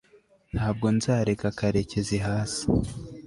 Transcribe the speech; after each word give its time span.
ntabwo 0.53 0.87
nzareka 0.97 1.47
karekezi 1.59 2.17
hasi 2.25 2.63